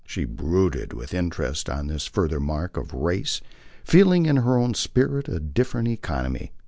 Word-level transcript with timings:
She 0.03 0.25
brooded 0.25 0.93
with 0.93 1.13
interest 1.13 1.69
on 1.69 1.85
this 1.85 2.07
further 2.07 2.39
mark 2.39 2.75
of 2.75 2.91
race, 2.91 3.39
feeling 3.85 4.25
in 4.25 4.37
her 4.37 4.57
own 4.57 4.73
spirit 4.73 5.29
a 5.29 5.39
different 5.39 5.89
economy. 5.89 6.51